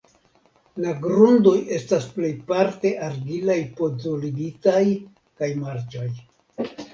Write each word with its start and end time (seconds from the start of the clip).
La 0.83 0.93
grundoj 1.01 1.53
estas 1.75 2.07
plejparte 2.15 2.93
argilaj 3.09 3.59
podzoligitaj 3.83 4.81
kaj 5.43 5.51
marĉaj. 5.67 6.09